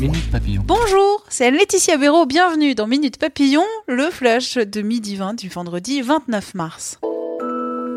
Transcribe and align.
Minute 0.00 0.30
Papillon. 0.30 0.62
Bonjour, 0.66 1.24
c'est 1.30 1.50
Laetitia 1.50 1.96
Béraud, 1.96 2.26
bienvenue 2.26 2.74
dans 2.74 2.86
Minute 2.86 3.16
Papillon, 3.18 3.64
le 3.86 4.10
flash 4.10 4.56
de 4.56 4.82
midi 4.82 5.16
20 5.16 5.34
du 5.34 5.48
vendredi 5.48 6.02
29 6.02 6.54
mars. 6.54 6.98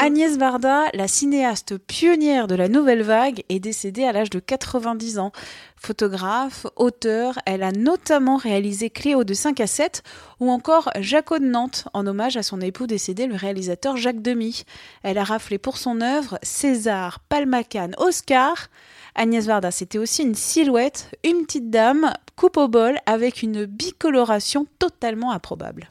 Agnès 0.02 0.38
Varda, 0.38 0.85
la 0.94 1.09
cinéaste 1.09 1.77
pionnière 1.77 2.48
de 2.48 2.55
la 2.55 2.70
nouvelle 2.70 3.03
vague, 3.03 3.44
est 3.49 3.59
décédée 3.59 4.05
à 4.05 4.13
l'âge 4.13 4.30
de 4.30 4.39
90 4.39 5.20
ans. 5.20 5.34
Photographe, 5.75 6.66
auteur, 6.77 7.38
elle 7.45 7.63
a 7.63 7.73
notamment 7.73 8.38
réalisé 8.38 8.89
Cléo 8.89 9.25
de 9.25 9.34
5 9.34 9.59
à 9.59 9.67
7 9.67 10.03
ou 10.39 10.49
encore 10.52 10.89
Jaco 11.02 11.38
de 11.38 11.44
Nantes, 11.44 11.89
en 11.94 12.08
hommage 12.08 12.38
à 12.38 12.44
son 12.44 12.62
époux 12.62 12.88
décédé, 12.88 13.27
le 13.27 13.35
réalisateur 13.35 13.98
Jacques 13.98 14.22
Demy. 14.22 14.63
Elle 15.03 15.17
a 15.17 15.25
raflé 15.25 15.58
pour 15.58 15.77
son 15.77 16.00
œuvre 16.00 16.39
César, 16.44 17.20
Palmacan, 17.27 17.91
Oscar. 17.97 18.70
Agnès 19.16 19.45
Varda, 19.45 19.70
c'était 19.70 19.97
aussi 19.97 20.23
une 20.23 20.36
silhouette, 20.36 21.11
une 21.25 21.44
petite 21.44 21.70
dame, 21.70 22.13
coupe 22.38 22.55
au 22.55 22.70
bol, 22.70 22.97
avec 23.05 23.44
une 23.44 23.66
bicoloration 23.66 24.66
totalement 24.80 25.33
improbable. 25.33 25.89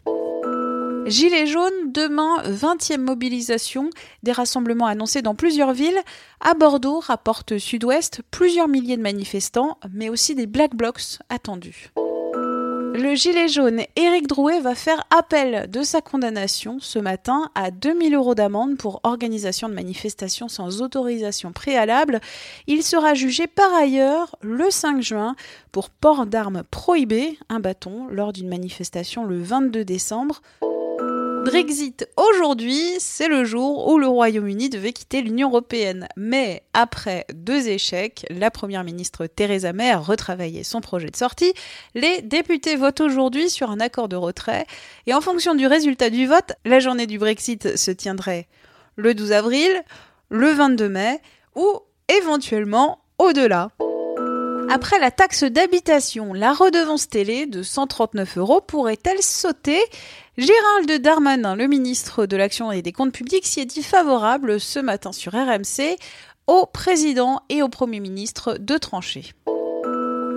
Gilets 1.09 1.47
jaunes, 1.47 1.93
demain, 1.93 2.43
20e 2.43 2.99
mobilisation, 2.99 3.89
des 4.23 4.33
rassemblements 4.33 4.87
annoncés 4.87 5.23
dans 5.23 5.35
plusieurs 5.35 5.73
villes. 5.73 5.99
À 6.41 6.53
Bordeaux, 6.53 7.01
rapporte 7.01 7.57
Sud-Ouest, 7.57 8.21
plusieurs 8.31 8.69
milliers 8.69 8.99
de 8.99 9.03
manifestants, 9.03 9.79
mais 9.91 10.11
aussi 10.11 10.35
des 10.35 10.47
black 10.47 10.75
blocs 10.75 11.19
attendus. 11.31 11.93
Le 12.95 13.15
gilet 13.15 13.49
jaune 13.49 13.83
Éric 13.97 14.27
Drouet 14.27 14.61
va 14.61 14.75
faire 14.75 15.05
appel 15.17 15.71
de 15.71 15.83
sa 15.83 16.03
condamnation 16.03 16.79
ce 16.81 16.99
matin 16.99 17.49
à 17.55 17.71
2000 17.71 18.15
euros 18.15 18.35
d'amende 18.35 18.77
pour 18.77 19.01
organisation 19.05 19.71
de 19.71 19.75
manifestation 19.75 20.49
sans 20.49 20.83
autorisation 20.83 21.53
préalable. 21.53 22.21
Il 22.67 22.83
sera 22.83 23.15
jugé 23.15 23.47
par 23.47 23.73
ailleurs 23.73 24.37
le 24.43 24.71
5 24.71 25.01
juin 25.01 25.37
pour 25.73 25.89
port 25.89 26.27
d'armes 26.27 26.65
prohibé, 26.71 27.39
un 27.49 27.61
bâton, 27.61 28.09
lors 28.11 28.35
d'une 28.35 28.49
manifestation 28.49 29.25
le 29.25 29.41
22 29.41 29.85
décembre. 29.85 30.43
Brexit 31.45 32.09
aujourd'hui, 32.17 32.83
c'est 32.99 33.29
le 33.29 33.45
jour 33.45 33.89
où 33.89 33.99
le 33.99 34.07
Royaume-Uni 34.07 34.69
devait 34.69 34.93
quitter 34.93 35.23
l'Union 35.23 35.49
européenne. 35.49 36.09
Mais 36.17 36.63
après 36.75 37.27
deux 37.33 37.69
échecs, 37.69 38.27
la 38.31 38.51
première 38.51 38.85
ministre 38.85 39.27
Theresa 39.27 39.73
May 39.73 39.91
a 39.91 39.99
retravaillé 39.99 40.65
son 40.65 40.81
projet 40.81 41.09
de 41.09 41.17
sortie. 41.17 41.53
Les 41.95 42.23
députés 42.23 42.77
votent 42.77 43.01
aujourd'hui 43.01 43.51
sur 43.51 43.71
un 43.71 43.81
accord 43.81 44.09
de 44.09 44.17
retrait. 44.17 44.67
Et 45.07 45.15
en 45.15 45.21
fonction 45.21 45.55
du 45.55 45.67
résultat 45.67 46.11
du 46.11 46.27
vote, 46.27 46.53
la 46.65 46.81
journée 46.81 47.07
du 47.07 47.19
Brexit 47.19 47.77
se 47.77 47.91
tiendrait 47.91 48.49
le 48.97 49.15
12 49.15 49.33
avril, 49.33 49.83
le 50.29 50.49
22 50.49 50.89
mai 50.89 51.21
ou 51.55 51.81
éventuellement 52.09 53.01
au-delà. 53.19 53.71
Après 54.71 54.99
la 54.99 55.11
taxe 55.11 55.45
d'habitation, 55.45 56.35
la 56.35 56.53
redevance 56.53 57.09
télé 57.09 57.47
de 57.47 57.63
139 57.63 58.37
euros 58.37 58.61
pourrait-elle 58.61 59.23
sauter? 59.23 59.81
Gérald 60.39 61.03
Darmanin, 61.03 61.57
le 61.57 61.67
ministre 61.67 62.25
de 62.25 62.37
l'Action 62.37 62.71
et 62.71 62.81
des 62.81 62.93
Comptes 62.93 63.11
Publics, 63.11 63.45
s'y 63.45 63.59
est 63.59 63.65
dit 63.65 63.83
favorable 63.83 64.61
ce 64.61 64.79
matin 64.79 65.11
sur 65.11 65.33
RMC 65.33 65.99
au 66.47 66.65
président 66.65 67.43
et 67.49 67.61
au 67.61 67.69
Premier 67.69 67.99
ministre 67.99 68.57
de 68.57 68.79
trancher. 68.79 69.33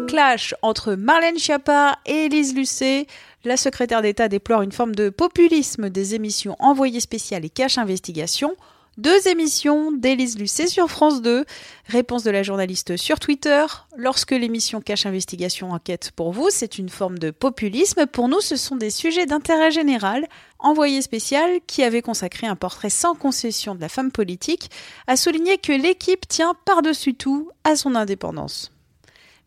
Clash 0.07 0.55
entre 0.63 0.95
Marlène 0.95 1.37
Schiappa 1.37 1.99
et 2.07 2.25
Élise 2.25 2.55
Lucet. 2.55 3.05
La 3.43 3.57
secrétaire 3.57 4.01
d'État 4.01 4.27
déplore 4.27 4.63
une 4.63 4.71
forme 4.71 4.95
de 4.95 5.09
populisme 5.09 5.91
des 5.91 6.15
émissions 6.15 6.55
envoyées 6.57 6.99
spéciales 6.99 7.45
et 7.45 7.51
cache 7.51 7.77
investigation. 7.77 8.55
Deux 9.01 9.27
émissions 9.27 9.91
d'Élise 9.91 10.37
Lucet 10.37 10.67
sur 10.67 10.87
France 10.87 11.23
2. 11.23 11.43
Réponse 11.87 12.23
de 12.23 12.29
la 12.29 12.43
journaliste 12.43 12.97
sur 12.97 13.19
Twitter. 13.19 13.65
Lorsque 13.97 14.29
l'émission 14.29 14.79
Cache 14.79 15.07
Investigation 15.07 15.71
enquête 15.71 16.11
pour 16.15 16.31
vous, 16.31 16.49
c'est 16.51 16.77
une 16.77 16.89
forme 16.89 17.17
de 17.17 17.31
populisme. 17.31 18.05
Pour 18.05 18.27
nous, 18.27 18.41
ce 18.41 18.55
sont 18.55 18.75
des 18.75 18.91
sujets 18.91 19.25
d'intérêt 19.25 19.71
général. 19.71 20.27
Envoyé 20.59 21.01
spécial, 21.01 21.61
qui 21.65 21.81
avait 21.81 22.03
consacré 22.03 22.45
un 22.45 22.55
portrait 22.55 22.91
sans 22.91 23.15
concession 23.15 23.73
de 23.73 23.81
la 23.81 23.89
femme 23.89 24.11
politique, 24.11 24.69
a 25.07 25.15
souligné 25.15 25.57
que 25.57 25.71
l'équipe 25.71 26.27
tient 26.27 26.53
par-dessus 26.63 27.15
tout 27.15 27.49
à 27.63 27.75
son 27.75 27.95
indépendance. 27.95 28.71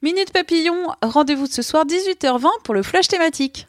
Minute 0.03 0.33
Papillon, 0.33 0.89
rendez-vous 1.01 1.47
ce 1.47 1.63
soir 1.63 1.87
18h20 1.87 2.49
pour 2.65 2.75
le 2.75 2.83
flash 2.83 3.07
thématique. 3.07 3.69